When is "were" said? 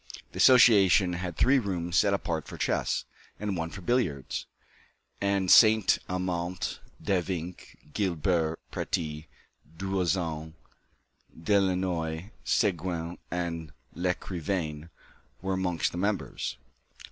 15.39-15.53